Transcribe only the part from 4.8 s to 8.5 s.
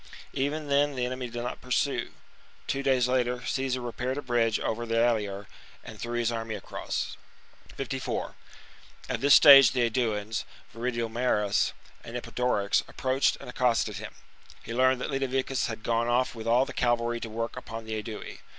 the Allier and threw his army across. He permits! 54